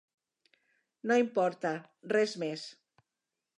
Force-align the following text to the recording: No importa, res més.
No 1.11 1.17
importa, 1.25 1.75
res 2.17 2.35
més. 2.47 2.67